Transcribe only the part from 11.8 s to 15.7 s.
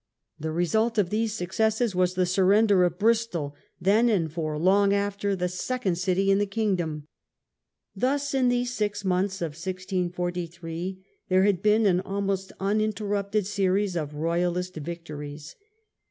an almost uninterrupted series of Royalist victories.